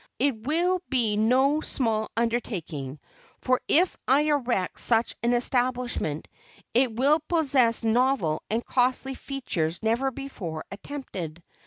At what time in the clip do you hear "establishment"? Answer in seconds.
5.33-6.27